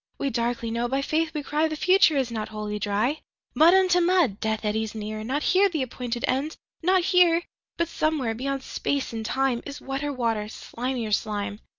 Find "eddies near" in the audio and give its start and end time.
4.65-5.19